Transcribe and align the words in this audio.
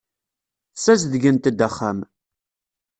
Ssazedgent-d 0.73 1.59
axxam. 1.67 1.99